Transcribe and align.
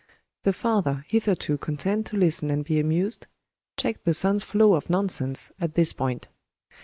The 0.41 0.51
father, 0.51 1.05
hitherto 1.09 1.59
content 1.59 2.07
to 2.07 2.17
listen 2.17 2.49
and 2.49 2.65
be 2.65 2.79
amused, 2.79 3.27
checked 3.77 4.03
the 4.03 4.15
son's 4.15 4.41
flow 4.41 4.73
of 4.73 4.89
nonsense 4.89 5.51
at 5.61 5.75
this 5.75 5.93
point. 5.93 6.27